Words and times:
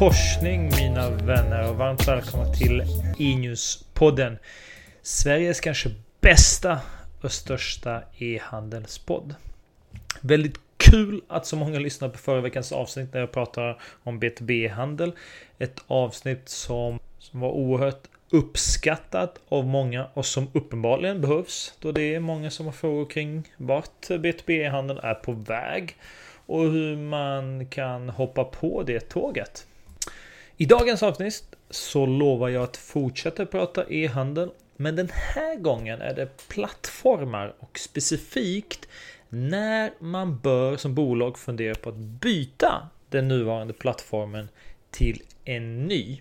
korsning 0.00 0.70
mina 0.76 1.10
vänner 1.10 1.70
och 1.70 1.76
varmt 1.76 2.08
välkomna 2.08 2.52
till 2.52 2.84
Inus-podden. 3.18 4.38
Sveriges 5.02 5.60
kanske 5.60 5.90
bästa 6.20 6.80
och 7.20 7.32
största 7.32 8.02
e-handelspodd. 8.18 9.34
Väldigt 10.20 10.60
kul 10.76 11.20
att 11.28 11.46
så 11.46 11.56
många 11.56 11.78
lyssnar 11.78 12.08
på 12.08 12.18
förra 12.18 12.40
veckans 12.40 12.72
avsnitt 12.72 13.12
när 13.12 13.20
jag 13.20 13.32
pratar 13.32 13.80
om 14.02 14.20
B2B-handel. 14.20 15.12
Ett 15.58 15.80
avsnitt 15.86 16.48
som, 16.48 16.98
som 17.18 17.40
var 17.40 17.50
oerhört 17.50 18.02
uppskattat 18.30 19.40
av 19.48 19.66
många 19.66 20.06
och 20.14 20.26
som 20.26 20.48
uppenbarligen 20.52 21.20
behövs 21.20 21.74
då 21.78 21.92
det 21.92 22.14
är 22.14 22.20
många 22.20 22.50
som 22.50 22.66
har 22.66 22.72
frågor 22.72 23.10
kring 23.10 23.48
vart 23.56 24.08
B2B-handeln 24.08 25.00
är 25.02 25.14
på 25.14 25.32
väg 25.32 25.96
och 26.46 26.62
hur 26.62 26.96
man 26.96 27.66
kan 27.66 28.08
hoppa 28.08 28.44
på 28.44 28.82
det 28.82 29.00
tåget. 29.00 29.66
I 30.60 30.66
dagens 30.66 31.02
avsnitt 31.02 31.56
så 31.70 32.06
lovar 32.06 32.48
jag 32.48 32.62
att 32.62 32.76
fortsätta 32.76 33.46
prata 33.46 33.84
e-handel 33.88 34.50
men 34.76 34.96
den 34.96 35.08
här 35.12 35.56
gången 35.56 36.00
är 36.00 36.14
det 36.14 36.48
plattformar 36.48 37.54
och 37.58 37.78
specifikt 37.78 38.88
när 39.28 39.92
man 39.98 40.38
bör 40.38 40.76
som 40.76 40.94
bolag 40.94 41.38
fundera 41.38 41.74
på 41.74 41.88
att 41.88 41.96
byta 41.96 42.88
den 43.08 43.28
nuvarande 43.28 43.72
plattformen 43.72 44.48
till 44.90 45.22
en 45.44 45.86
ny. 45.86 46.20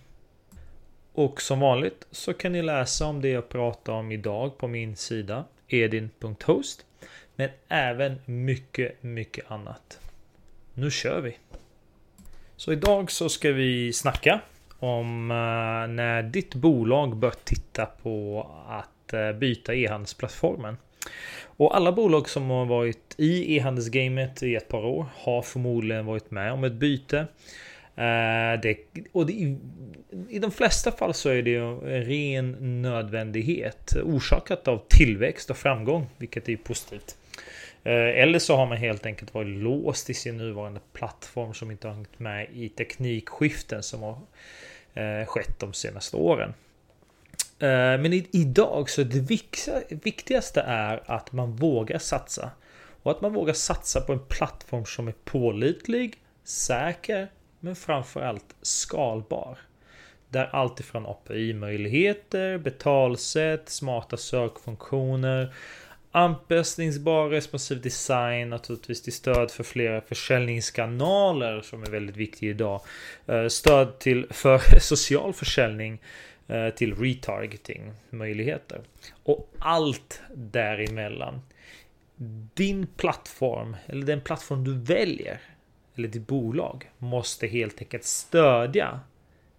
Och 1.13 1.41
som 1.41 1.59
vanligt 1.59 2.07
så 2.11 2.33
kan 2.33 2.51
ni 2.51 2.61
läsa 2.61 3.05
om 3.05 3.21
det 3.21 3.29
jag 3.29 3.49
pratar 3.49 3.93
om 3.93 4.11
idag 4.11 4.57
på 4.57 4.67
min 4.67 4.95
sida 4.95 5.45
edin.host. 5.67 6.85
Men 7.35 7.49
även 7.67 8.21
mycket, 8.25 9.03
mycket 9.03 9.51
annat. 9.51 9.99
Nu 10.73 10.91
kör 10.91 11.21
vi! 11.21 11.37
Så 12.59 12.73
idag 12.73 13.11
så 13.11 13.29
ska 13.29 13.51
vi 13.51 13.93
snacka 13.93 14.39
om 14.79 15.31
eh, 15.31 15.93
när 15.93 16.23
ditt 16.23 16.55
bolag 16.55 17.17
bör 17.17 17.33
titta 17.43 17.85
på 17.85 18.47
att 18.67 19.13
eh, 19.13 19.31
byta 19.31 19.75
e-handelsplattformen. 19.75 20.77
Och 21.43 21.75
alla 21.75 21.91
bolag 21.91 22.29
som 22.29 22.49
har 22.49 22.65
varit 22.65 23.15
i 23.17 23.55
e-handelsgamet 23.55 24.43
i 24.43 24.55
ett 24.55 24.67
par 24.67 24.85
år 24.85 25.05
har 25.15 25.41
förmodligen 25.41 26.05
varit 26.05 26.31
med 26.31 26.53
om 26.53 26.63
ett 26.63 26.73
byte. 26.73 27.17
Eh, 27.95 28.61
det, 28.61 28.77
och 29.11 29.25
det, 29.25 29.33
i, 29.33 29.57
i 30.29 30.39
de 30.39 30.51
flesta 30.51 30.91
fall 30.91 31.13
så 31.13 31.29
är 31.29 31.41
det 31.41 31.55
en 31.55 32.03
ren 32.05 32.81
nödvändighet 32.81 33.93
orsakat 34.03 34.67
av 34.67 34.81
tillväxt 34.87 35.49
och 35.49 35.57
framgång, 35.57 36.07
vilket 36.17 36.49
är 36.49 36.55
positivt. 36.55 37.18
Eh, 37.83 37.93
eller 37.93 38.39
så 38.39 38.55
har 38.55 38.65
man 38.65 38.77
helt 38.77 39.05
enkelt 39.05 39.33
varit 39.33 39.57
låst 39.57 40.09
i 40.09 40.13
sin 40.13 40.37
nuvarande 40.37 40.79
plattform 40.93 41.53
som 41.53 41.71
inte 41.71 41.87
har 41.87 41.95
hängt 41.95 42.19
med 42.19 42.47
i 42.53 42.69
teknikskiften 42.69 43.83
som 43.83 44.01
har 44.03 44.17
eh, 44.93 45.25
skett 45.25 45.59
de 45.59 45.73
senaste 45.73 46.17
åren. 46.17 46.53
Eh, 47.59 47.67
men 48.01 48.13
idag 48.13 48.89
så 48.89 49.03
det 49.03 49.19
viktigaste 50.03 50.61
är 50.61 51.03
att 51.05 51.31
man 51.31 51.55
vågar 51.55 51.99
satsa. 51.99 52.51
Och 53.03 53.11
att 53.11 53.21
man 53.21 53.33
vågar 53.33 53.53
satsa 53.53 54.01
på 54.01 54.13
en 54.13 54.25
plattform 54.27 54.85
som 54.85 55.07
är 55.07 55.13
pålitlig, 55.23 56.15
säker, 56.43 57.27
men 57.59 57.75
framförallt 57.75 58.55
skalbar. 58.61 59.57
Där 60.29 60.49
allt 60.51 60.79
ifrån 60.79 61.05
API-möjligheter, 61.05 62.57
betalsätt, 62.57 63.69
smarta 63.69 64.17
sökfunktioner 64.17 65.53
Anpassningsbar 66.11 67.29
responsiv 67.29 67.81
design 67.81 68.49
naturligtvis 68.49 69.01
till 69.01 69.13
stöd 69.13 69.51
för 69.51 69.63
flera 69.63 70.01
försäljningskanaler 70.01 71.61
som 71.61 71.83
är 71.83 71.89
väldigt 71.89 72.17
viktigt 72.17 72.43
idag. 72.43 72.81
Eh, 73.27 73.47
stöd 73.47 73.99
till 73.99 74.27
för 74.29 74.79
social 74.79 75.33
försäljning 75.33 76.01
eh, 76.47 76.69
till 76.69 76.95
retargeting 76.95 77.93
möjligheter. 78.09 78.81
Och 79.23 79.51
allt 79.59 80.21
däremellan. 80.35 81.41
Din 82.53 82.87
plattform 82.87 83.75
eller 83.85 84.05
den 84.05 84.21
plattform 84.21 84.63
du 84.63 84.79
väljer 84.79 85.41
eller 85.95 86.07
ditt 86.07 86.27
bolag 86.27 86.91
måste 86.97 87.47
helt 87.47 87.81
enkelt 87.81 88.03
stödja 88.03 88.99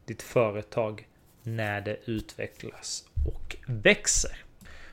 ditt 0.05 0.23
företag 0.23 1.07
när 1.43 1.81
det 1.81 1.97
utvecklas 2.05 3.05
och 3.27 3.57
växer. 3.67 4.50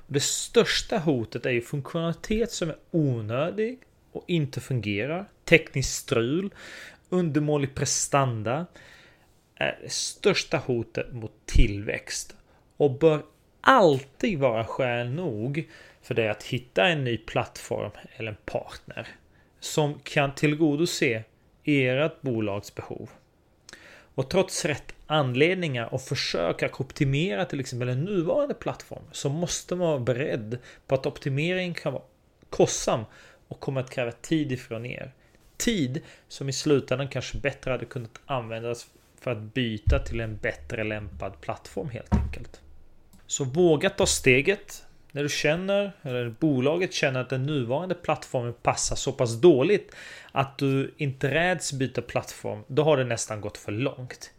Det 0.07 0.19
största 0.19 0.97
hotet 0.97 1.45
är 1.45 1.50
ju 1.50 1.62
funktionalitet 1.62 2.51
som 2.51 2.69
är 2.69 2.78
onödig 2.91 3.79
och 4.12 4.23
inte 4.28 4.62
fungerar. 4.62 5.25
Tekniskt 5.45 5.95
strul, 5.95 6.53
undermålig 7.09 7.75
prestanda 7.75 8.66
är 9.56 9.79
det 9.84 9.90
största 9.90 10.57
hotet 10.57 11.13
mot 11.13 11.31
tillväxt 11.45 12.35
och 12.78 13.00
bör 13.00 13.22
alltid 13.62 14.40
vara 14.40 14.66
skäl 14.66 15.09
nog 15.09 15.69
för 16.01 16.16
dig 16.16 16.29
att 16.29 16.44
hitta 16.44 16.88
en 16.88 17.03
ny 17.03 17.18
plattform 17.18 17.91
eller 18.16 18.31
en 18.31 18.38
partner 18.45 19.07
som 19.59 20.00
kan 20.00 20.35
tillgodose 20.35 21.24
ert 21.63 22.22
bolags 22.22 22.75
behov. 22.75 23.09
Och 24.16 24.29
trots 24.29 24.66
rätt 24.66 24.97
anledningar 25.07 25.94
och 25.94 26.01
försök 26.01 26.63
att 26.63 26.79
optimera 26.79 27.45
till 27.45 27.59
exempel 27.59 27.90
en 27.90 28.03
nuvarande 28.03 28.53
plattform 28.53 29.03
så 29.12 29.29
måste 29.29 29.75
man 29.75 29.88
vara 29.88 30.00
beredd 30.00 30.57
på 30.88 30.95
att 30.95 31.06
optimering 31.06 31.73
kan 31.73 31.94
vara 31.94 32.03
kostsam 32.50 33.03
och 33.47 33.59
kommer 33.59 33.81
att 33.81 33.90
kräva 33.90 34.12
tid 34.12 34.51
ifrån 34.51 34.85
er. 34.85 35.13
Tid 35.57 36.01
som 36.28 36.50
i 36.50 36.53
slutändan 36.53 37.07
kanske 37.07 37.38
bättre 37.38 37.72
hade 37.72 37.85
kunnat 37.85 38.19
användas 38.25 38.88
för 39.19 39.31
att 39.31 39.53
byta 39.53 40.00
till 40.00 40.19
en 40.19 40.38
bättre 40.38 40.84
lämpad 40.84 41.41
plattform 41.41 41.89
helt 41.89 42.13
enkelt. 42.13 42.62
Så 43.28 43.44
våga 43.44 43.89
ta 43.89 44.06
steget 44.06 44.84
när 45.12 45.24
du 45.24 45.29
känner, 45.29 45.91
eller 46.01 46.29
bolaget 46.29 46.94
känner 46.94 47.19
att 47.19 47.29
den 47.29 47.45
nuvarande 47.45 47.95
plattformen 47.95 48.53
passar 48.53 48.95
så 48.95 49.12
pass 49.12 49.41
dåligt 49.41 49.95
att 50.31 50.57
du 50.57 50.94
inte 50.97 51.34
räds 51.34 51.74
byta 51.74 52.01
plattform, 52.01 52.63
då 52.68 52.84
har 52.84 52.97
det 52.97 53.03
nästan 53.03 53.41
gått 53.41 53.57
för 53.57 53.72
långt. 53.72 54.31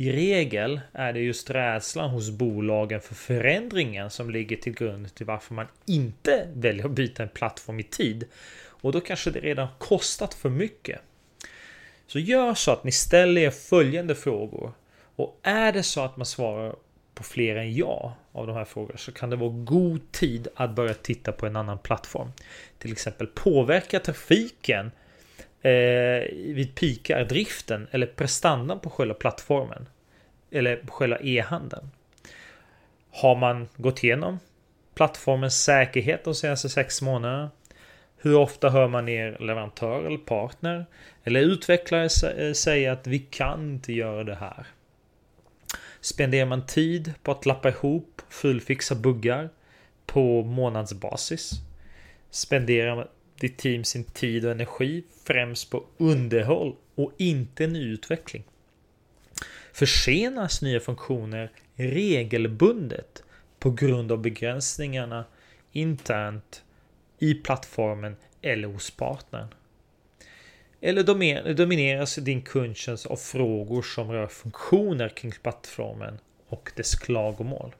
I 0.00 0.12
regel 0.12 0.80
är 0.92 1.12
det 1.12 1.20
just 1.20 1.50
rädslan 1.50 2.10
hos 2.10 2.30
bolagen 2.30 3.00
för 3.00 3.14
förändringen 3.14 4.10
som 4.10 4.30
ligger 4.30 4.56
till 4.56 4.72
grund 4.72 5.14
till 5.14 5.26
varför 5.26 5.54
man 5.54 5.66
inte 5.86 6.48
väljer 6.54 6.84
att 6.84 6.90
byta 6.90 7.22
en 7.22 7.28
plattform 7.28 7.80
i 7.80 7.82
tid. 7.82 8.24
Och 8.66 8.92
då 8.92 9.00
kanske 9.00 9.30
det 9.30 9.40
redan 9.40 9.68
kostat 9.78 10.34
för 10.34 10.48
mycket. 10.48 11.00
Så 12.06 12.18
gör 12.18 12.54
så 12.54 12.72
att 12.72 12.84
ni 12.84 12.92
ställer 12.92 13.40
er 13.40 13.50
följande 13.50 14.14
frågor. 14.14 14.72
Och 15.16 15.40
är 15.42 15.72
det 15.72 15.82
så 15.82 16.00
att 16.00 16.16
man 16.16 16.26
svarar 16.26 16.74
på 17.14 17.22
fler 17.22 17.56
än 17.56 17.74
ja 17.74 18.16
av 18.32 18.46
de 18.46 18.56
här 18.56 18.64
frågorna 18.64 18.98
så 18.98 19.12
kan 19.12 19.30
det 19.30 19.36
vara 19.36 19.50
god 19.50 20.12
tid 20.12 20.48
att 20.54 20.74
börja 20.74 20.94
titta 20.94 21.32
på 21.32 21.46
en 21.46 21.56
annan 21.56 21.78
plattform. 21.78 22.32
Till 22.78 22.92
exempel 22.92 23.26
påverka 23.26 24.00
trafiken 24.00 24.90
eh, 25.62 26.22
vid 26.32 26.74
pikar 26.74 27.24
driften 27.24 27.88
eller 27.90 28.06
prestandan 28.06 28.80
på 28.80 28.90
själva 28.90 29.14
plattformen. 29.14 29.88
Eller 30.50 30.76
på 30.76 30.92
själva 30.92 31.18
e-handeln. 31.20 31.90
Har 33.10 33.36
man 33.36 33.68
gått 33.76 34.04
igenom 34.04 34.38
plattformens 34.94 35.64
säkerhet 35.64 36.24
de 36.24 36.34
senaste 36.34 36.68
sex 36.68 37.02
månaderna? 37.02 37.50
Hur 38.16 38.36
ofta 38.36 38.70
hör 38.70 38.88
man 38.88 39.08
er 39.08 39.36
leverantör 39.40 40.04
eller 40.04 40.18
partner 40.18 40.86
eller 41.24 41.40
utvecklare 41.40 42.08
eh, 42.36 42.52
säga 42.52 42.92
att 42.92 43.06
vi 43.06 43.18
kan 43.18 43.70
inte 43.70 43.92
göra 43.92 44.24
det 44.24 44.34
här? 44.34 44.66
Spenderar 46.00 46.46
man 46.46 46.66
tid 46.66 47.12
på 47.22 47.32
att 47.32 47.46
lappa 47.46 47.68
ihop, 47.68 48.22
fullfixa 48.28 48.94
buggar 48.94 49.48
på 50.06 50.42
månadsbasis? 50.42 51.50
Spenderar 52.30 53.08
ditt 53.40 53.58
team 53.58 53.84
sin 53.84 54.04
tid 54.04 54.44
och 54.44 54.50
energi 54.50 55.02
främst 55.24 55.70
på 55.70 55.84
underhåll 55.96 56.76
och 56.94 57.12
inte 57.16 57.66
nyutveckling? 57.66 58.44
Försenas 59.72 60.62
nya 60.62 60.80
funktioner 60.80 61.50
regelbundet 61.74 63.22
på 63.58 63.70
grund 63.70 64.12
av 64.12 64.18
begränsningarna 64.18 65.24
internt 65.72 66.62
i 67.18 67.34
plattformen 67.34 68.16
eller 68.42 68.68
hos 68.68 68.90
partnern? 68.90 69.48
Eller 70.80 71.54
domineras 71.54 72.14
din 72.14 72.42
kundtjänst 72.42 73.06
av 73.06 73.16
frågor 73.16 73.82
som 73.82 74.12
rör 74.12 74.26
funktioner 74.26 75.08
kring 75.08 75.32
plattformen 75.42 76.18
och 76.48 76.72
dess 76.76 76.94
klagomål? 76.94 77.74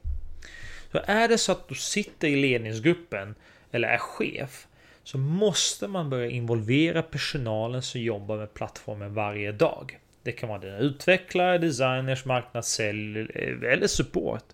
Så 0.93 1.01
är 1.05 1.29
det 1.29 1.39
så 1.39 1.53
att 1.53 1.69
du 1.69 1.75
sitter 1.75 2.29
i 2.29 2.37
ledningsgruppen 2.37 3.35
eller 3.73 3.89
är 3.89 3.99
chef 3.99 4.67
så 5.11 5.19
måste 5.19 5.89
man 5.89 6.11
börja 6.11 6.31
involvera 6.31 7.03
personalen 7.03 7.83
som 7.83 8.01
jobbar 8.01 8.37
med 8.37 8.55
plattformen 8.55 9.15
varje 9.15 9.53
dag. 9.53 9.99
Det 10.23 10.33
kan 10.33 10.49
vara 10.49 10.59
dina 10.59 10.79
utvecklare, 10.79 11.59
designers, 11.59 12.25
marknadssälj 12.25 13.21
eller 13.67 13.87
support. 13.87 14.45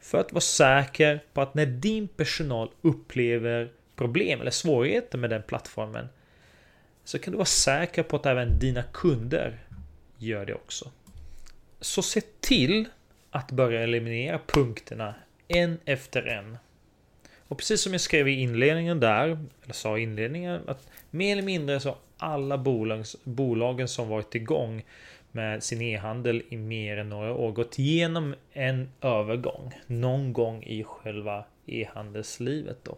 För 0.00 0.18
att 0.18 0.32
vara 0.32 0.40
säker 0.40 1.20
på 1.32 1.40
att 1.40 1.54
när 1.54 1.66
din 1.66 2.08
personal 2.08 2.70
upplever 2.82 3.70
problem 3.96 4.40
eller 4.40 4.50
svårigheter 4.50 5.18
med 5.18 5.30
den 5.30 5.42
plattformen 5.42 6.08
så 7.04 7.18
kan 7.18 7.30
du 7.30 7.36
vara 7.36 7.44
säker 7.44 8.02
på 8.02 8.16
att 8.16 8.26
även 8.26 8.58
dina 8.58 8.82
kunder 8.82 9.58
gör 10.18 10.46
det 10.46 10.54
också. 10.54 10.90
Så 11.80 12.02
se 12.02 12.20
till 12.40 12.88
att 13.30 13.52
börja 13.52 13.82
eliminera 13.82 14.40
punkterna 14.46 15.14
en 15.48 15.78
efter 15.84 16.22
en. 16.22 16.58
Och 17.48 17.58
precis 17.58 17.80
som 17.80 17.92
jag 17.92 18.00
skrev 18.00 18.28
i 18.28 18.32
inledningen 18.32 19.00
där, 19.00 19.24
eller 19.64 19.74
sa 19.74 19.98
i 19.98 20.02
inledningen, 20.02 20.60
att 20.66 20.88
mer 21.10 21.32
eller 21.32 21.42
mindre 21.42 21.80
så 21.80 21.96
alla 22.16 22.58
bolags, 22.58 23.16
bolagen 23.24 23.88
som 23.88 24.08
varit 24.08 24.34
igång 24.34 24.84
med 25.32 25.62
sin 25.62 25.82
e-handel 25.82 26.42
i 26.48 26.56
mer 26.56 26.96
än 26.96 27.08
några 27.08 27.34
år 27.34 27.52
gått 27.52 27.78
igenom 27.78 28.34
en 28.52 28.88
övergång 29.00 29.72
någon 29.86 30.32
gång 30.32 30.62
i 30.62 30.84
själva 30.84 31.44
e-handelslivet 31.66 32.78
då. 32.82 32.96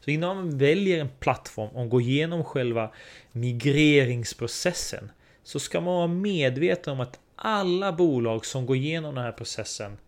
Så 0.00 0.10
innan 0.10 0.36
man 0.36 0.58
väljer 0.58 1.00
en 1.00 1.08
plattform 1.18 1.68
och 1.68 1.88
går 1.88 2.02
igenom 2.02 2.44
själva 2.44 2.90
migreringsprocessen 3.32 5.10
så 5.42 5.60
ska 5.60 5.80
man 5.80 5.94
vara 5.94 6.06
medveten 6.06 6.92
om 6.92 7.00
att 7.00 7.18
alla 7.36 7.92
bolag 7.92 8.46
som 8.46 8.66
går 8.66 8.76
igenom 8.76 9.14
den 9.14 9.24
här 9.24 9.32
processen 9.32 9.98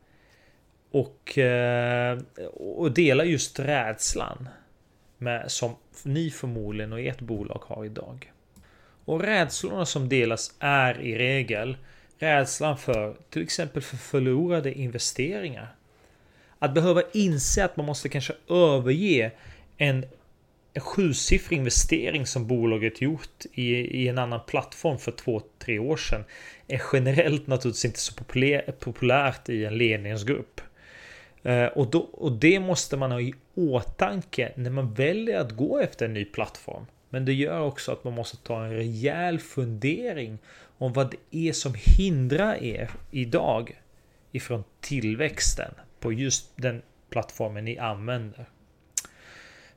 och, 0.94 1.38
eh, 1.38 2.18
och 2.54 2.92
delar 2.92 3.24
just 3.24 3.58
rädslan 3.58 4.48
med, 5.18 5.50
som 5.50 5.74
ni 6.02 6.30
förmodligen 6.30 6.92
och 6.92 7.00
ert 7.00 7.20
bolag 7.20 7.62
har 7.66 7.84
idag. 7.84 8.32
Och 9.04 9.20
rädslorna 9.20 9.86
som 9.86 10.08
delas 10.08 10.54
är 10.58 11.00
i 11.00 11.18
regel 11.18 11.76
rädslan 12.18 12.78
för 12.78 13.16
till 13.30 13.42
exempel 13.42 13.82
för 13.82 13.96
förlorade 13.96 14.72
investeringar. 14.72 15.74
Att 16.58 16.74
behöva 16.74 17.02
inse 17.12 17.64
att 17.64 17.76
man 17.76 17.86
måste 17.86 18.08
kanske 18.08 18.34
överge 18.48 19.30
en 19.76 20.04
sjusiffrig 20.80 21.58
investering 21.58 22.26
som 22.26 22.46
bolaget 22.46 23.00
gjort 23.00 23.44
i, 23.52 23.74
i 23.74 24.08
en 24.08 24.18
annan 24.18 24.40
plattform 24.46 24.98
för 24.98 25.12
två, 25.12 25.42
tre 25.58 25.78
år 25.78 25.96
sedan 25.96 26.24
är 26.68 26.82
generellt 26.92 27.46
naturligtvis 27.46 27.84
inte 27.84 28.00
så 28.00 28.14
populär, 28.14 28.74
populärt 28.78 29.48
i 29.48 29.64
en 29.64 29.78
ledningsgrupp. 29.78 30.60
Eh, 31.44 31.66
och, 31.66 31.90
då, 31.90 31.98
och 31.98 32.32
det 32.32 32.60
måste 32.60 32.96
man 32.96 33.12
ha 33.12 33.20
i 33.20 33.34
åtanke 33.54 34.52
när 34.56 34.70
man 34.70 34.94
väljer 34.94 35.40
att 35.40 35.52
gå 35.52 35.78
efter 35.78 36.06
en 36.06 36.14
ny 36.14 36.24
plattform. 36.24 36.86
Men 37.08 37.24
det 37.24 37.32
gör 37.32 37.60
också 37.60 37.92
att 37.92 38.04
man 38.04 38.12
måste 38.12 38.36
ta 38.36 38.64
en 38.64 38.70
rejäl 38.70 39.38
fundering 39.38 40.38
om 40.78 40.92
vad 40.92 41.10
det 41.10 41.48
är 41.48 41.52
som 41.52 41.74
hindrar 41.76 42.62
er 42.62 42.90
idag 43.10 43.80
ifrån 44.32 44.64
tillväxten 44.80 45.74
på 46.00 46.12
just 46.12 46.52
den 46.56 46.82
plattformen 47.10 47.64
ni 47.64 47.78
använder. 47.78 48.46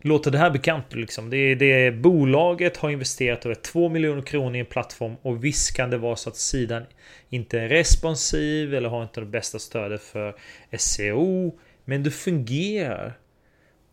Låter 0.01 0.31
det 0.31 0.37
här 0.37 0.49
bekant? 0.49 0.93
Liksom? 0.93 1.29
Det, 1.29 1.37
är 1.37 1.55
det, 1.55 1.91
bolaget 1.91 2.77
har 2.77 2.89
investerat 2.89 3.45
över 3.45 3.55
2 3.55 3.89
miljoner 3.89 4.21
kronor 4.21 4.55
i 4.55 4.59
en 4.59 4.65
plattform 4.65 5.15
och 5.21 5.43
visst 5.43 5.75
kan 5.75 5.89
det 5.89 5.97
vara 5.97 6.15
så 6.15 6.29
att 6.29 6.35
sidan 6.35 6.83
inte 7.29 7.59
är 7.59 7.69
responsiv 7.69 8.73
eller 8.73 8.89
har 8.89 9.03
inte 9.03 9.19
det 9.19 9.25
bästa 9.25 9.59
stödet 9.59 10.01
för 10.01 10.35
SEO. 10.77 11.59
Men 11.85 12.03
det 12.03 12.11
fungerar. 12.11 13.13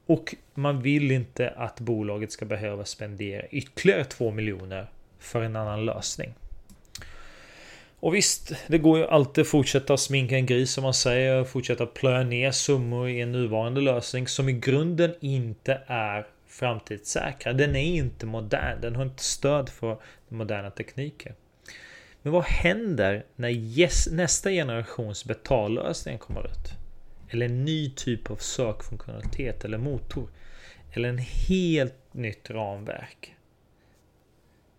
Och 0.06 0.35
man 0.55 0.83
vill 0.83 1.11
inte 1.11 1.51
att 1.51 1.81
bolaget 1.81 2.33
ska 2.33 2.45
behöva 2.45 2.85
spendera 2.85 3.47
ytterligare 3.47 4.05
2 4.05 4.31
miljoner 4.31 4.87
för 5.19 5.43
en 5.43 5.56
annan 5.56 5.85
lösning. 5.85 6.35
Och 8.05 8.15
visst, 8.15 8.53
det 8.67 8.79
går 8.79 8.99
ju 8.99 9.06
alltid 9.06 9.43
att 9.43 9.49
fortsätta 9.49 9.97
sminka 9.97 10.37
en 10.37 10.47
gris 10.47 10.71
som 10.71 10.85
man 10.85 10.95
säger. 10.95 11.45
Fortsätta 11.45 11.87
plöja 11.87 12.23
ner 12.23 12.51
summor 12.51 13.09
i 13.09 13.21
en 13.21 13.33
nuvarande 13.33 13.81
lösning 13.81 14.29
som 14.29 14.49
i 14.49 14.53
grunden 14.53 15.15
inte 15.21 15.83
är 15.87 16.27
framtidssäkra. 16.47 17.53
Den 17.53 17.77
är 17.77 17.97
inte 17.97 18.27
modern. 18.27 18.81
Den 18.81 18.97
har 18.97 19.03
inte 19.03 19.23
stöd 19.23 19.69
för 19.69 19.89
den 20.29 20.39
moderna 20.39 20.71
tekniken. 20.71 21.35
Men 22.23 22.33
vad 22.33 22.45
händer 22.45 23.25
när 23.37 23.51
yes, 23.51 24.09
nästa 24.12 24.51
generations 24.51 25.25
betallösning 25.25 26.19
kommer 26.19 26.47
ut? 26.47 26.73
Eller 27.31 27.47
en 27.47 27.65
ny 27.65 27.91
typ 27.91 28.31
av 28.31 28.37
sökfunktionalitet 28.37 29.65
eller 29.65 29.79
motor? 29.79 30.29
Eller 30.93 31.09
en 31.09 31.19
helt 31.19 32.15
nytt 32.15 32.51
ramverk? 32.51 33.35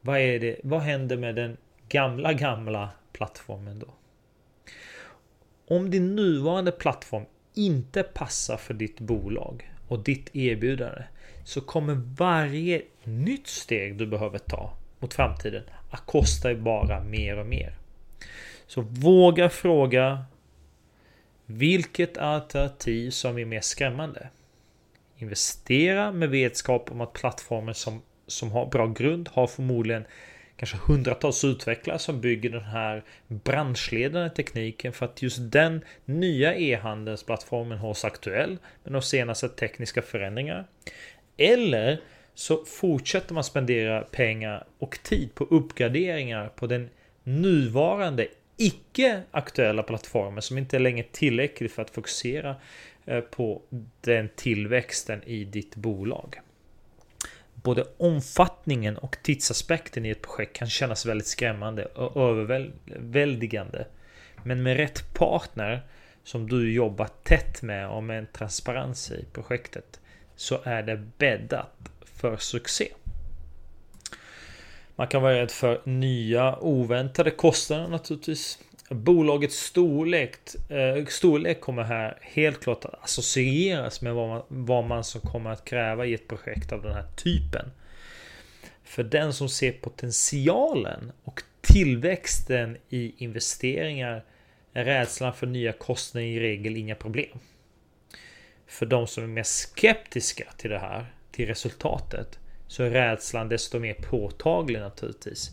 Vad, 0.01 0.19
är 0.19 0.39
det, 0.39 0.56
vad 0.63 0.81
händer 0.81 1.18
med 1.18 1.36
den 1.36 1.57
gamla, 1.89 2.33
gamla 2.33 2.89
plattformen 3.11 3.79
då. 3.79 3.87
Om 5.67 5.91
din 5.91 6.15
nuvarande 6.15 6.71
plattform 6.71 7.25
inte 7.53 8.03
passar 8.03 8.57
för 8.57 8.73
ditt 8.73 8.99
bolag 8.99 9.71
och 9.87 9.99
ditt 9.99 10.35
erbjudande 10.35 11.03
så 11.43 11.61
kommer 11.61 11.93
varje 12.17 12.81
nytt 13.03 13.47
steg 13.47 13.97
du 13.97 14.07
behöver 14.07 14.39
ta 14.39 14.73
mot 14.99 15.13
framtiden 15.13 15.63
att 15.91 16.05
kosta 16.05 16.47
dig 16.47 16.57
bara 16.57 17.03
mer 17.03 17.39
och 17.39 17.45
mer. 17.45 17.75
Så 18.67 18.81
våga 18.81 19.49
fråga 19.49 20.25
vilket 21.45 22.17
alternativ 22.17 23.09
som 23.09 23.38
är 23.38 23.45
mer 23.45 23.61
skrämmande. 23.61 24.29
Investera 25.17 26.11
med 26.11 26.29
vetskap 26.29 26.91
om 26.91 27.01
att 27.01 27.13
plattformen 27.13 27.75
som, 27.75 28.01
som 28.27 28.51
har 28.51 28.65
bra 28.65 28.88
grund 28.88 29.29
har 29.33 29.47
förmodligen 29.47 30.05
kanske 30.57 30.77
hundratals 30.77 31.43
utvecklare 31.43 31.99
som 31.99 32.21
bygger 32.21 32.49
den 32.49 32.63
här 32.63 33.03
branschledande 33.27 34.29
tekniken 34.29 34.93
för 34.93 35.05
att 35.05 35.21
just 35.21 35.51
den 35.51 35.81
nya 36.05 36.55
e-handelsplattformen 36.55 37.77
hålls 37.77 38.05
aktuell 38.05 38.57
med 38.83 38.93
de 38.93 39.01
senaste 39.01 39.49
tekniska 39.49 40.01
förändringar. 40.01 40.65
Eller 41.37 42.01
så 42.33 42.65
fortsätter 42.65 43.33
man 43.33 43.43
spendera 43.43 44.01
pengar 44.01 44.65
och 44.79 44.99
tid 45.03 45.35
på 45.35 45.43
uppgraderingar 45.43 46.47
på 46.47 46.67
den 46.67 46.89
nuvarande 47.23 48.27
icke 48.57 49.21
aktuella 49.31 49.83
plattformen 49.83 50.41
som 50.41 50.57
inte 50.57 50.77
är 50.77 50.79
längre 50.79 51.05
tillräcklig 51.11 51.71
för 51.71 51.81
att 51.81 51.89
fokusera 51.89 52.55
eh, 53.05 53.21
på 53.21 53.61
den 54.01 54.29
tillväxten 54.35 55.23
i 55.23 55.43
ditt 55.43 55.75
bolag 55.75 56.39
både 57.65 57.85
omfattningen 57.97 58.97
och 58.97 59.17
tidsaspekten 59.23 60.06
i 60.06 60.09
ett 60.09 60.21
projekt 60.21 60.56
kan 60.56 60.69
kännas 60.69 61.06
väldigt 61.06 61.27
skrämmande 61.27 61.85
och 61.85 62.29
överväldigande. 62.29 63.88
Men 64.43 64.63
med 64.63 64.77
rätt 64.77 65.13
partner 65.13 65.88
som 66.24 66.50
du 66.50 66.74
jobbar 66.74 67.10
tätt 67.24 67.62
med 67.62 67.89
och 67.89 68.03
med 68.03 68.19
en 68.19 68.27
transparens 68.27 69.12
i 69.12 69.25
projektet 69.34 70.00
så 70.36 70.60
är 70.63 70.84
det 70.84 70.98
bäddat 71.17 71.89
för 72.05 72.38
succé. 72.38 72.88
Man 74.95 75.07
kan 75.07 75.22
vara 75.22 75.34
rädd 75.34 75.51
för 75.51 75.81
nya 75.84 76.60
oväntade 76.60 77.31
kostnader 77.31 77.88
naturligtvis. 77.88 78.60
Bolagets 78.89 79.56
storlek, 79.56 80.38
eh, 80.70 81.06
storlek 81.06 81.62
kommer 81.62 81.84
här 81.84 82.18
helt 82.22 82.63
klart 82.63 82.86
att 82.86 83.04
associeras 83.04 84.01
med 84.01 84.13
vad 84.13 84.30
man, 84.30 84.44
vad 84.48 84.86
man 84.86 85.04
som 85.04 85.22
kommer 85.22 85.50
att 85.50 85.65
kräva 85.65 86.06
i 86.06 86.13
ett 86.13 86.27
projekt 86.27 86.72
av 86.72 86.82
den 86.82 86.94
här 86.94 87.08
typen. 87.15 87.72
För 88.84 89.04
den 89.04 89.34
som 89.34 89.50
ser 89.50 89.72
potentialen 89.72 91.12
och 91.24 91.42
tillväxten 91.62 92.77
i 92.89 93.13
investeringar 93.18 94.25
är 94.74 94.86
rädslan 94.86 95.34
för 95.34 95.48
nya 95.48 95.72
kostnader 95.72 96.27
i 96.27 96.39
regel 96.39 96.77
inga 96.77 96.96
problem. 96.96 97.39
För 98.68 98.86
de 98.86 99.08
som 99.08 99.24
är 99.24 99.27
mer 99.27 99.44
skeptiska 99.44 100.46
till 100.58 100.70
det 100.70 100.80
här, 100.80 101.06
till 101.32 101.48
resultatet, 101.48 102.39
så 102.68 102.84
är 102.84 102.89
rädslan 102.89 103.50
desto 103.50 103.80
mer 103.80 103.94
påtaglig 103.94 104.80
naturligtvis. 104.80 105.51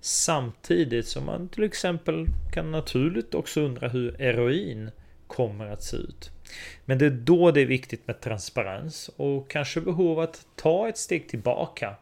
Samtidigt 0.00 1.08
som 1.08 1.26
man 1.26 1.48
till 1.48 1.64
exempel 1.64 2.26
kan 2.52 2.70
naturligt 2.70 3.34
också 3.34 3.60
undra 3.60 3.88
hur 3.88 4.16
heroin 4.18 4.90
kommer 5.26 5.66
att 5.66 5.82
se 5.82 5.96
ut. 5.96 6.30
Men 6.84 6.98
det 6.98 7.06
är 7.06 7.10
då 7.10 7.50
det 7.50 7.60
är 7.60 7.66
viktigt 7.66 8.06
med 8.06 8.20
transparens 8.20 9.10
och 9.16 9.50
kanske 9.50 9.80
behov 9.80 10.20
att 10.20 10.46
ta 10.56 10.88
ett 10.88 10.98
steg 10.98 11.28
tillbaka 11.28 11.96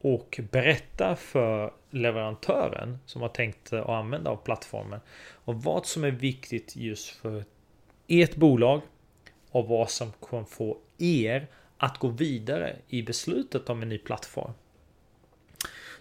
och 0.00 0.40
berätta 0.50 1.16
för 1.16 1.72
leverantören 1.90 2.98
som 3.06 3.22
har 3.22 3.28
tänkt 3.28 3.72
att 3.72 3.88
använda 3.88 4.30
av 4.30 4.36
plattformen 4.36 5.00
och 5.44 5.62
vad 5.62 5.86
som 5.86 6.04
är 6.04 6.10
viktigt 6.10 6.76
just 6.76 7.08
för 7.08 7.44
ert 8.06 8.36
bolag 8.36 8.80
och 9.50 9.68
vad 9.68 9.90
som 9.90 10.12
kan 10.30 10.46
få 10.46 10.78
er 10.98 11.46
att 11.78 11.98
gå 11.98 12.08
vidare 12.08 12.76
i 12.88 13.02
beslutet 13.02 13.70
om 13.70 13.82
en 13.82 13.88
ny 13.88 13.98
plattform. 13.98 14.52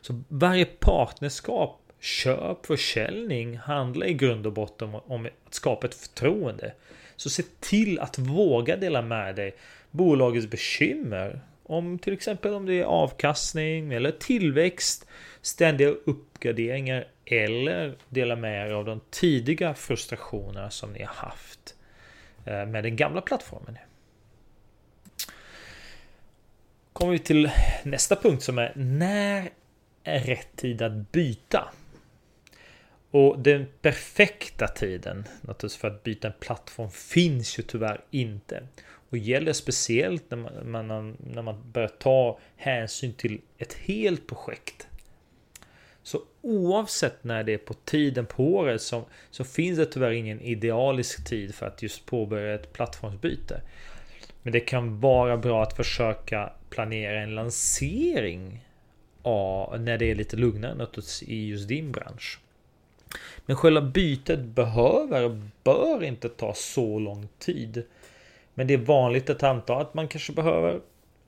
Så 0.05 0.21
varje 0.27 0.65
partnerskap, 0.65 1.81
köp, 1.99 2.65
försäljning 2.65 3.57
handlar 3.57 4.07
i 4.07 4.13
grund 4.13 4.45
och 4.45 4.53
botten 4.53 4.95
om 5.07 5.25
att 5.25 5.53
skapa 5.53 5.87
ett 5.87 5.95
förtroende. 5.95 6.73
Så 7.15 7.29
se 7.29 7.43
till 7.59 7.99
att 7.99 8.19
våga 8.19 8.75
dela 8.77 9.01
med 9.01 9.35
dig 9.35 9.55
bolagets 9.91 10.47
bekymmer. 10.47 11.39
Om 11.63 11.99
till 11.99 12.13
exempel 12.13 12.53
om 12.53 12.65
det 12.65 12.73
är 12.73 12.83
avkastning 12.83 13.93
eller 13.93 14.11
tillväxt, 14.11 15.07
ständiga 15.41 15.89
uppgraderingar 15.89 17.07
eller 17.25 17.97
dela 18.09 18.35
med 18.35 18.67
er 18.67 18.71
av 18.71 18.85
de 18.85 19.01
tidiga 19.09 19.73
frustrationer 19.73 20.69
som 20.69 20.93
ni 20.93 21.03
har 21.03 21.15
haft 21.15 21.75
eh, 22.45 22.65
med 22.65 22.83
den 22.83 22.95
gamla 22.95 23.21
plattformen. 23.21 23.77
Kommer 26.93 27.11
vi 27.11 27.19
till 27.19 27.51
nästa 27.83 28.15
punkt 28.15 28.43
som 28.43 28.57
är 28.57 28.71
när 28.75 29.49
är 30.05 30.19
rätt 30.19 30.55
tid 30.55 30.81
att 30.81 31.11
byta? 31.11 31.69
Och 33.11 33.39
den 33.39 33.65
perfekta 33.81 34.67
tiden 34.67 35.27
naturligtvis 35.41 35.77
för 35.77 35.87
att 35.87 36.03
byta 36.03 36.27
en 36.27 36.33
plattform 36.39 36.91
finns 36.91 37.59
ju 37.59 37.63
tyvärr 37.63 38.01
inte. 38.11 38.67
Och 39.09 39.17
gäller 39.17 39.53
speciellt 39.53 40.23
när 40.31 40.37
man, 40.63 40.87
man, 40.87 41.17
när 41.33 41.41
man 41.41 41.71
börjar 41.71 41.87
ta 41.87 42.39
hänsyn 42.55 43.13
till 43.13 43.41
ett 43.57 43.73
helt 43.73 44.27
projekt. 44.27 44.87
Så 46.03 46.21
oavsett 46.41 47.23
när 47.23 47.43
det 47.43 47.53
är 47.53 47.57
på 47.57 47.73
tiden 47.73 48.25
på 48.25 48.55
året 48.55 48.81
så, 48.81 49.05
så 49.31 49.43
finns 49.43 49.77
det 49.77 49.85
tyvärr 49.85 50.11
ingen 50.11 50.41
idealisk 50.41 51.25
tid 51.27 51.55
för 51.55 51.65
att 51.65 51.81
just 51.81 52.05
påbörja 52.05 52.55
ett 52.55 52.73
plattformsbyte. 52.73 53.61
Men 54.43 54.53
det 54.53 54.59
kan 54.59 54.99
vara 54.99 55.37
bra 55.37 55.63
att 55.63 55.75
försöka 55.75 56.53
planera 56.69 57.21
en 57.21 57.35
lansering 57.35 58.64
av, 59.25 59.81
när 59.81 59.97
det 59.97 60.11
är 60.11 60.15
lite 60.15 60.37
lugnare 60.37 60.87
i 61.21 61.47
just 61.47 61.67
din 61.67 61.91
bransch. 61.91 62.39
Men 63.45 63.55
själva 63.55 63.81
bytet 63.81 64.39
behöver, 64.39 65.41
bör 65.63 66.03
inte 66.03 66.29
ta 66.29 66.53
så 66.53 66.99
lång 66.99 67.27
tid. 67.39 67.83
Men 68.53 68.67
det 68.67 68.73
är 68.73 68.77
vanligt 68.77 69.29
att 69.29 69.43
anta 69.43 69.75
att 69.75 69.93
man 69.93 70.07
kanske 70.07 70.33
behöver 70.33 70.79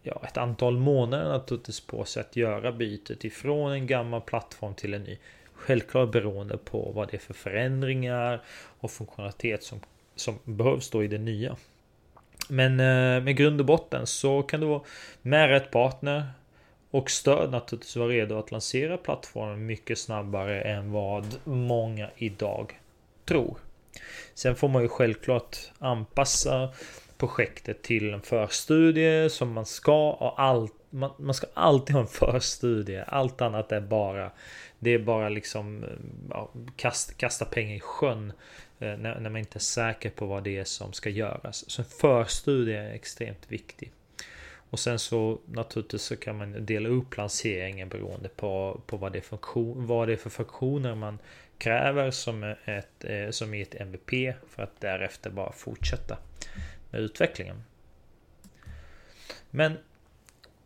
ja, 0.03 0.21
ett 0.27 0.37
antal 0.37 0.77
månader 0.77 1.29
naturligtvis 1.29 1.79
på 1.79 2.05
sig 2.05 2.21
att 2.21 2.35
göra 2.35 2.71
bytet 2.71 3.23
ifrån 3.23 3.71
en 3.71 3.87
gammal 3.87 4.21
plattform 4.21 4.73
till 4.73 4.93
en 4.93 5.03
ny. 5.03 5.17
Självklart 5.53 6.11
beroende 6.11 6.57
på 6.57 6.91
vad 6.95 7.09
det 7.11 7.17
är 7.17 7.21
för 7.21 7.33
förändringar 7.33 8.41
och 8.79 8.91
funktionalitet 8.91 9.63
som, 9.63 9.79
som 10.15 10.39
behövs 10.43 10.89
då 10.89 11.03
i 11.03 11.07
det 11.07 11.17
nya. 11.17 11.55
Men 12.49 12.71
eh, 12.79 13.23
med 13.23 13.37
grund 13.37 13.59
och 13.59 13.65
botten 13.65 14.07
så 14.07 14.43
kan 14.43 14.59
du 14.59 14.67
vara 14.67 14.81
med 15.21 15.49
rätt 15.49 15.71
partner 15.71 16.27
och 16.97 17.11
stöd 17.11 17.51
naturligtvis 17.51 17.95
vara 17.95 18.09
redo 18.09 18.39
att 18.39 18.51
lansera 18.51 18.97
plattformen 18.97 19.65
mycket 19.65 19.99
snabbare 19.99 20.61
än 20.61 20.91
vad 20.91 21.25
många 21.43 22.09
idag 22.15 22.79
tror. 23.25 23.57
Sen 24.33 24.55
får 24.55 24.67
man 24.67 24.81
ju 24.81 24.87
självklart 24.87 25.57
anpassa 25.79 26.69
projektet 27.17 27.81
till 27.83 28.13
en 28.13 28.21
förstudie 28.21 29.29
som 29.29 29.51
man 29.51 29.65
ska 29.65 30.11
och 30.11 30.41
allt 30.41 30.73
man, 30.89 31.11
man 31.17 31.33
ska 31.33 31.47
alltid 31.53 31.95
ha 31.95 32.01
en 32.01 32.07
förstudie. 32.07 33.03
Allt 33.07 33.41
annat 33.41 33.71
är 33.71 33.81
bara 33.81 34.31
Det 34.79 34.93
är 34.93 34.99
bara 34.99 35.29
liksom 35.29 35.85
ja, 36.29 36.49
kast, 36.75 37.17
kasta 37.17 37.45
pengar 37.45 37.75
i 37.75 37.79
sjön 37.79 38.33
eh, 38.79 38.97
när, 38.97 39.19
när, 39.19 39.29
man 39.29 39.37
inte 39.37 39.57
är 39.57 39.59
säker 39.59 40.09
på 40.09 40.25
vad 40.25 40.43
det 40.43 40.57
är 40.57 40.63
som 40.63 40.93
ska 40.93 41.09
göras. 41.09 41.69
Så 41.69 41.81
en 41.81 41.87
förstudie 41.87 42.77
är 42.77 42.91
extremt 42.91 43.51
viktig. 43.51 43.91
Och 44.69 44.79
sen 44.79 44.99
så 44.99 45.39
naturligtvis 45.45 46.01
så 46.01 46.15
kan 46.15 46.37
man 46.37 46.65
dela 46.65 46.89
upp 46.89 47.17
lanseringen 47.17 47.89
beroende 47.89 48.29
på, 48.29 48.81
på 48.85 48.97
vad, 48.97 49.11
det 49.11 49.19
är 49.19 49.21
funktion, 49.21 49.87
vad 49.87 50.07
det 50.07 50.13
är 50.13 50.17
för 50.17 50.29
funktioner 50.29 50.95
man 50.95 51.19
kräver 51.57 52.11
som, 52.11 52.55
ett, 52.65 53.03
eh, 53.03 53.29
som 53.29 53.53
i 53.53 53.61
ett 53.61 53.75
MVP 53.75 54.35
för 54.49 54.63
att 54.63 54.79
därefter 54.81 55.29
bara 55.29 55.51
fortsätta 55.51 56.17
med 56.91 57.01
utvecklingen. 57.01 57.63
Men 59.49 59.77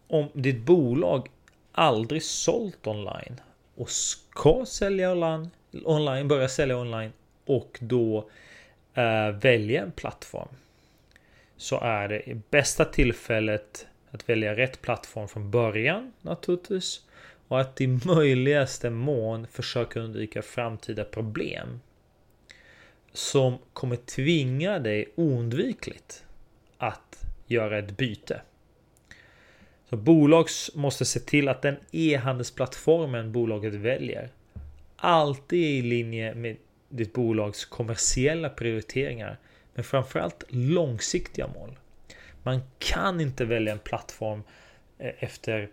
om 0.08 0.29
ditt 0.34 0.60
bolag 0.60 1.29
aldrig 1.72 2.24
sålt 2.24 2.88
online 2.88 3.41
och 3.75 3.89
ska 3.89 4.65
sälja 4.67 5.12
online, 5.12 5.50
online 5.86 6.27
börja 6.27 6.48
sälja 6.50 6.77
online 6.77 7.12
och 7.46 7.77
då 7.81 8.29
eh, 8.93 9.29
välja 9.29 9.81
en 9.81 9.91
plattform 9.91 10.55
så 11.58 11.79
är 11.79 12.08
det 12.08 12.38
bästa 12.50 12.86
tillfället 12.86 13.88
att 14.12 14.30
välja 14.30 14.56
rätt 14.56 14.82
plattform 14.82 15.27
från 15.27 15.51
början 15.51 16.13
naturligtvis 16.22 17.01
och 17.48 17.62
att 17.62 17.82
i 17.82 17.88
möjligaste 17.88 18.89
mån 18.89 19.48
försöka 19.48 20.00
undvika 20.00 20.41
framtida 20.41 21.03
problem 21.03 21.80
som 23.13 23.58
kommer 23.74 23.96
tvinga 23.96 24.80
dig 24.80 25.13
oundvikligt 25.15 26.24
att 26.77 27.24
göra 27.48 27.80
ett 27.80 27.98
byte. 27.98 28.41
Så 29.89 29.98
bolag 29.98 30.48
måste 30.75 31.06
se 31.06 31.20
till 31.20 31.48
att 31.48 31.62
den 31.62 31.75
e-handelsplattformen 31.91 33.32
bolaget 33.32 33.74
väljer 33.74 34.30
alltid 34.96 35.63
är 35.63 35.68
i 35.68 35.82
linje 35.82 36.36
med 36.36 36.58
ditt 36.89 37.13
bolags 37.13 37.65
kommersiella 37.65 38.50
prioriteringar 38.50 39.38
men 39.74 39.84
framförallt 39.84 40.44
långsiktiga 40.50 41.48
mål. 41.48 41.77
Man 42.43 42.62
kan 42.79 43.21
inte 43.21 43.45
välja 43.45 43.71
en 43.71 43.79
plattform 43.79 44.43
eh, 44.98 45.12
efter 45.19 45.69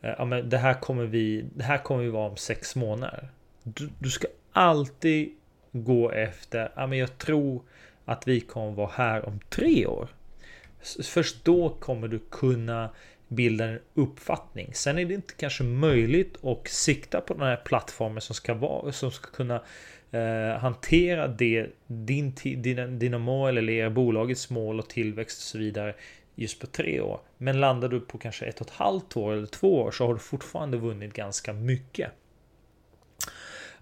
eh, 0.00 0.14
ja, 0.18 0.24
men 0.24 0.50
det 0.50 0.58
här 0.58 0.74
kommer 0.74 1.04
vi. 1.04 1.44
Det 1.54 1.64
här 1.64 1.78
kommer 1.78 2.02
vi 2.02 2.10
vara 2.10 2.30
om 2.30 2.36
sex 2.36 2.76
månader. 2.76 3.28
Du, 3.62 3.90
du 3.98 4.10
ska 4.10 4.28
alltid 4.52 5.32
gå 5.72 6.10
efter. 6.10 6.72
Ja, 6.76 6.86
men 6.86 6.98
jag 6.98 7.18
tror 7.18 7.62
att 8.04 8.28
vi 8.28 8.40
kommer 8.40 8.72
vara 8.72 8.90
här 8.94 9.28
om 9.28 9.40
tre 9.48 9.86
år. 9.86 10.08
Först 11.02 11.44
då 11.44 11.70
kommer 11.70 12.08
du 12.08 12.18
kunna 12.30 12.90
bilda 13.28 13.64
en 13.64 13.78
uppfattning. 13.94 14.70
Sen 14.74 14.98
är 14.98 15.04
det 15.04 15.14
inte 15.14 15.34
kanske 15.34 15.64
möjligt 15.64 16.44
att 16.44 16.68
sikta 16.68 17.20
på 17.20 17.34
den 17.34 17.42
här 17.42 17.56
plattformen 17.56 18.20
som 18.20 18.34
ska 18.34 18.54
vara 18.54 18.92
som 18.92 19.10
ska 19.10 19.30
kunna 19.30 19.62
eh, 20.10 20.60
hantera 20.60 21.28
det, 21.28 21.66
din, 21.86 22.34
dina, 22.44 22.86
dina 22.86 23.18
mål 23.18 23.58
eller 23.58 23.72
era 23.72 23.90
bolagets 23.90 24.50
mål 24.50 24.78
och 24.78 24.88
tillväxt 24.88 25.38
och 25.38 25.42
så 25.42 25.58
vidare 25.58 25.94
just 26.34 26.60
på 26.60 26.66
tre 26.66 27.00
år. 27.00 27.20
Men 27.38 27.60
landar 27.60 27.88
du 27.88 28.00
på 28.00 28.18
kanske 28.18 28.46
ett 28.46 28.60
och 28.60 28.66
ett 28.66 28.72
halvt 28.72 29.16
år 29.16 29.32
eller 29.32 29.46
två 29.46 29.80
år 29.80 29.90
så 29.90 30.06
har 30.06 30.14
du 30.14 30.20
fortfarande 30.20 30.76
vunnit 30.76 31.12
ganska 31.12 31.52
mycket. 31.52 32.10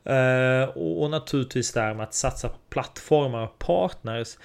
Eh, 0.04 0.68
och, 0.68 1.02
och, 1.02 1.10
naturligtvis 1.10 1.72
där 1.72 1.94
med 1.94 2.04
att 2.04 2.14
satsa 2.14 2.48
på 2.48 2.58
plattformar 2.68 3.44
och 3.44 3.58
partners 3.58 4.36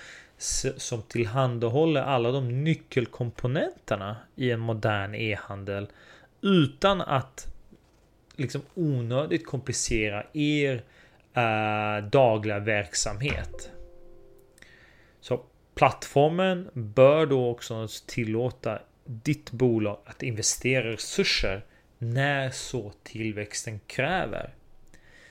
som 0.78 1.02
tillhandahåller 1.02 2.02
alla 2.02 2.32
de 2.32 2.64
nyckelkomponenterna 2.64 4.16
i 4.36 4.52
en 4.52 4.60
modern 4.60 5.16
e-handel 5.16 5.88
utan 6.42 7.02
att 7.02 7.48
liksom 8.36 8.62
onödigt 8.74 9.46
komplicera 9.46 10.24
er 10.34 10.84
Eh, 11.34 12.04
dagliga 12.04 12.60
verksamhet. 12.60 13.72
Så 15.20 15.44
plattformen 15.76 16.70
bör 16.74 17.26
då 17.26 17.50
också 17.50 17.88
tillåta 18.08 18.80
ditt 19.06 19.52
bolag 19.52 19.98
att 20.06 20.24
investera 20.24 20.92
resurser 20.92 21.66
när 21.98 22.50
så 22.50 22.92
tillväxten 23.04 23.80
kräver. 23.88 24.54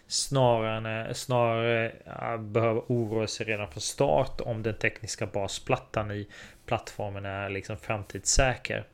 Snarare, 0.07 1.14
snarare 1.14 1.92
eh, 2.07 2.38
behöver 2.38 2.83
oroa 2.87 3.26
sig 3.26 3.47
redan 3.47 3.71
från 3.71 3.80
start 3.80 4.40
om 4.40 4.62
den 4.62 4.75
tekniska 4.75 5.26
basplattan 5.26 6.11
i 6.11 6.28
plattformen 6.66 7.25
är 7.25 7.50
liksom 7.50 7.76
framtidssäker. 7.76 8.87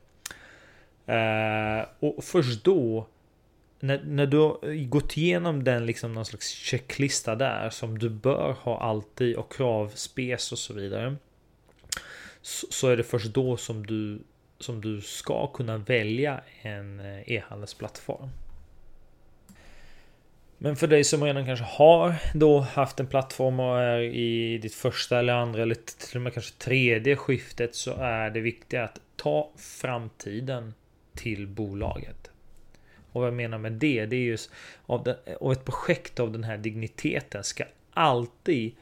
Eh, 1.05 1.85
och 1.99 2.23
först 2.23 2.63
då 2.63 3.07
när, 3.79 4.03
när 4.03 4.25
du 4.25 4.37
har 4.37 4.59
eh, 4.69 4.87
gått 4.87 5.17
igenom 5.17 5.63
den 5.63 5.85
liksom 5.85 6.13
någon 6.13 6.25
slags 6.25 6.49
checklista 6.49 7.35
där 7.35 7.69
som 7.69 7.99
du 7.99 8.09
bör 8.09 8.55
ha 8.61 8.79
alltid 8.79 9.35
och 9.35 9.53
kravspec 9.53 10.51
och 10.51 10.59
så 10.59 10.73
vidare. 10.73 11.15
Så, 12.41 12.67
så 12.69 12.87
är 12.87 12.97
det 12.97 13.03
först 13.03 13.33
då 13.33 13.57
som 13.57 13.85
du 13.85 14.19
som 14.59 14.81
du 14.81 15.01
ska 15.01 15.47
kunna 15.47 15.77
välja 15.77 16.41
en 16.61 16.99
eh, 16.99 17.31
e-handelsplattform. 17.31 18.29
Men 20.57 20.75
för 20.75 20.87
dig 20.87 21.03
som 21.03 21.23
redan 21.23 21.45
kanske 21.45 21.65
har 21.65 22.15
då 22.33 22.59
haft 22.59 22.99
en 22.99 23.07
plattform 23.07 23.59
och 23.59 23.79
är 23.79 23.99
i 23.99 24.57
ditt 24.57 24.73
första 24.73 25.19
eller 25.19 25.33
andra 25.33 25.61
eller 25.61 25.75
till 25.75 26.17
och 26.17 26.21
med 26.21 26.33
kanske 26.33 26.53
tredje 26.57 27.15
skiftet 27.15 27.75
så 27.75 27.93
är 27.93 28.29
det 28.29 28.39
viktiga 28.39 28.83
att 28.83 28.99
ta 29.15 29.51
framtiden 29.57 30.73
till 31.15 31.47
bolaget. 31.47 32.31
Och 33.17 33.21
vad 33.21 33.27
jag 33.27 33.35
menar 33.35 33.57
med 33.57 33.71
det, 33.71 34.05
det 34.05 34.15
är 34.15 34.21
just 34.21 34.51
av, 34.85 35.03
den, 35.03 35.15
och 35.39 35.51
ett 35.51 35.65
projekt 35.65 36.19
av 36.19 36.31
den 36.31 36.43
här 36.43 36.57
digniteten 36.57 37.43
ska 37.43 37.63
alltid 37.91 38.75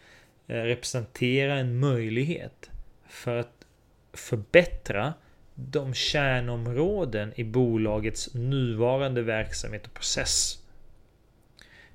eh, 0.48 0.56
representera 0.56 1.56
en 1.56 1.80
möjlighet 1.80 2.70
för 3.08 3.38
att 3.38 3.66
förbättra 4.14 5.14
de 5.54 5.94
kärnområden 5.94 7.34
i 7.36 7.44
bolagets 7.44 8.34
nuvarande 8.34 9.22
verksamhet 9.22 9.86
och 9.86 9.94
process. 9.94 10.60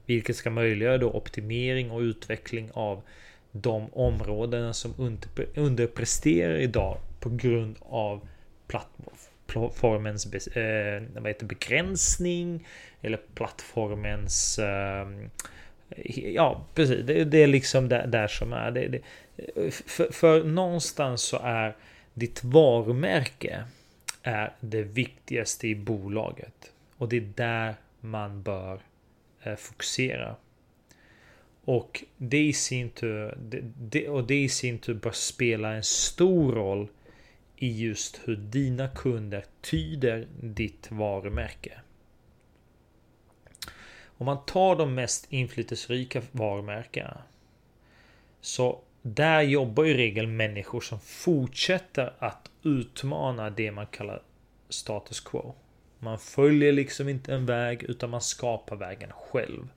Vilket 0.06 0.36
ska 0.36 0.50
möjliggöra 0.50 0.98
då 0.98 1.10
optimering 1.10 1.90
och 1.90 2.00
utveckling 2.00 2.70
av 2.74 3.02
de 3.52 3.88
områden 3.92 4.74
som 4.74 5.14
underpresterar 5.54 6.56
idag 6.56 6.98
på 7.20 7.30
grund 7.30 7.76
av 7.80 8.28
plattformens 9.50 10.46
eh, 10.46 11.02
vad 11.14 11.26
heter, 11.26 11.46
begränsning 11.46 12.66
eller 13.02 13.20
plattformens 13.34 14.58
eh, 14.58 15.08
Ja, 16.14 16.66
precis. 16.74 17.06
Det, 17.06 17.24
det, 17.24 17.42
är 17.42 17.46
liksom 17.46 17.88
där, 17.88 18.06
där 18.06 18.28
som 18.28 18.52
är. 18.52 18.70
Det, 18.70 18.88
det, 18.88 19.00
eh, 19.36 19.70
för, 19.70 20.12
för 20.12 20.44
någonstans 20.44 21.22
så 21.22 21.38
är 21.42 21.76
ditt 22.14 22.44
varumärke 22.44 23.64
är 24.22 24.52
det 24.60 24.82
viktigaste 24.82 25.68
i 25.68 25.74
bolaget. 25.74 26.72
Och 26.96 27.08
det 27.08 27.16
är 27.16 27.28
där 27.34 27.74
man 28.00 28.42
bör 28.42 28.80
Eh, 29.42 29.56
fokusera. 29.56 30.36
Och 31.64 32.04
det 32.16 32.46
i 32.46 32.52
sin 32.52 32.90
tur, 32.90 33.38
det, 33.38 33.60
det, 33.62 34.08
och 34.08 34.26
det 34.26 34.42
i 34.42 34.48
sin 34.48 34.78
tur 34.78 34.94
bör 34.94 35.10
spela 35.10 35.72
en 35.72 35.82
stor 35.82 36.52
roll 36.52 36.88
i 37.62 37.82
just 37.82 38.20
hur 38.24 38.36
dina 38.36 38.88
kunder 38.88 39.44
tyder 39.60 40.26
ditt 40.40 40.90
varumärke. 40.90 41.80
Om 44.02 44.26
man 44.26 44.44
tar 44.46 44.76
de 44.76 44.94
mest 44.94 45.26
inflytelserika 45.32 46.22
varumärkena. 46.32 47.22
Så 48.40 48.80
där 49.02 49.42
jobbar 49.42 49.84
i 49.84 49.94
regel 49.94 50.26
människor 50.26 50.80
som 50.80 51.00
fortsätter 51.00 52.12
att 52.18 52.50
utmana 52.62 53.50
det 53.50 53.72
man 53.72 53.86
kallar 53.86 54.22
status 54.68 55.20
quo. 55.20 55.54
Man 55.98 56.18
följer 56.18 56.72
liksom 56.72 57.08
inte 57.08 57.34
en 57.34 57.46
väg 57.46 57.82
utan 57.82 58.10
man 58.10 58.20
skapar 58.20 58.76
vägen 58.76 59.12
själv. 59.12 59.68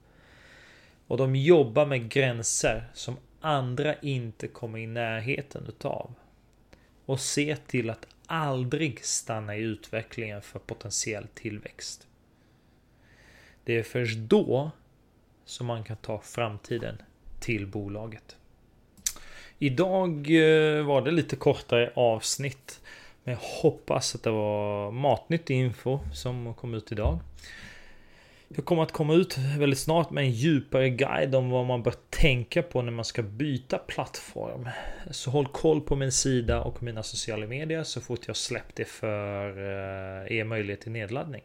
Och 1.06 1.16
de 1.16 1.36
jobbar 1.36 1.86
med 1.86 2.08
gränser 2.08 2.90
som 2.94 3.16
andra 3.40 3.94
inte 3.94 4.48
kommer 4.48 4.78
i 4.78 4.86
närheten 4.86 5.66
utav. 5.68 6.14
Och 7.06 7.20
se 7.20 7.56
till 7.56 7.90
att 7.90 8.06
aldrig 8.26 9.04
stanna 9.04 9.56
i 9.56 9.60
utvecklingen 9.60 10.42
för 10.42 10.58
potentiell 10.58 11.26
tillväxt. 11.34 12.06
Det 13.64 13.78
är 13.78 13.82
först 13.82 14.18
då 14.18 14.70
som 15.44 15.66
man 15.66 15.84
kan 15.84 15.96
ta 15.96 16.20
framtiden 16.20 17.02
till 17.40 17.66
bolaget. 17.66 18.36
Idag 19.58 20.10
eh, 20.30 20.84
var 20.84 21.02
det 21.02 21.10
lite 21.10 21.36
kortare 21.36 21.92
avsnitt. 21.94 22.80
Men 23.24 23.34
jag 23.34 23.40
hoppas 23.62 24.14
att 24.14 24.22
det 24.22 24.30
var 24.30 24.90
matnyttig 24.90 25.54
info 25.54 25.98
som 26.12 26.54
kom 26.54 26.74
ut 26.74 26.92
idag. 26.92 27.18
Jag 28.56 28.64
kommer 28.64 28.82
att 28.82 28.92
komma 28.92 29.14
ut 29.14 29.38
väldigt 29.58 29.78
snart 29.78 30.10
med 30.10 30.24
en 30.24 30.30
djupare 30.30 30.90
guide 30.90 31.34
om 31.34 31.50
vad 31.50 31.66
man 31.66 31.82
bör 31.82 31.94
tänka 32.10 32.62
på 32.62 32.82
när 32.82 32.92
man 32.92 33.04
ska 33.04 33.22
byta 33.22 33.78
plattform. 33.78 34.68
Så 35.10 35.30
håll 35.30 35.46
koll 35.46 35.80
på 35.80 35.96
min 35.96 36.12
sida 36.12 36.62
och 36.62 36.82
mina 36.82 37.02
sociala 37.02 37.46
medier 37.46 37.82
så 37.82 38.00
fort 38.00 38.20
jag 38.26 38.36
släppt 38.36 38.76
det 38.76 38.84
för 38.84 39.48
eh, 39.58 40.36
er 40.38 40.44
möjlighet 40.44 40.80
till 40.80 40.92
nedladdning. 40.92 41.42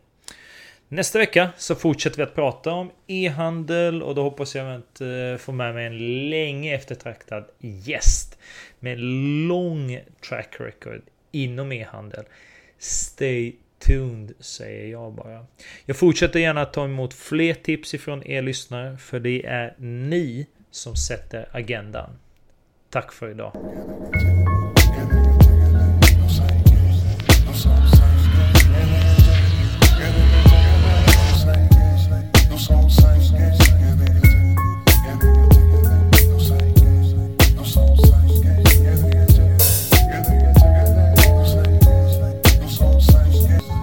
Nästa 0.88 1.20
vecka 1.20 1.50
så 1.58 1.76
fortsätter 1.76 2.18
vi 2.18 2.24
att 2.24 2.36
prata 2.36 2.72
om 2.72 2.92
e-handel 3.08 4.04
och 4.04 4.16
då 4.16 4.24
hoppas 4.24 4.56
jag 4.56 4.76
att 4.76 5.02
eh, 5.02 5.38
få 5.38 5.52
med 5.52 5.74
mig 5.74 5.86
en 5.86 6.30
länge 6.30 6.76
eftertraktad 6.76 7.46
gäst. 7.60 8.38
Med 8.80 9.00
lång 9.48 10.00
track 10.30 10.56
record 10.60 11.02
inom 11.32 11.72
e-handel. 11.72 12.24
Stay 12.78 13.56
tuned 13.80 14.32
säger 14.40 14.92
jag 14.92 15.14
bara. 15.14 15.46
Jag 15.86 15.98
fortsätter 15.98 16.40
gärna 16.40 16.62
att 16.62 16.74
ta 16.74 16.86
emot 16.86 17.14
fler 17.14 17.54
tips 17.54 17.94
ifrån 17.94 18.24
er 18.28 18.42
lyssnare 18.42 18.98
för 18.98 19.20
det 19.20 19.46
är 19.46 19.76
ni 19.78 20.48
som 20.72 20.96
sätter 20.96 21.50
agendan. 21.52 22.10
Tack 22.90 23.12
för 23.12 23.30
idag. 23.32 23.52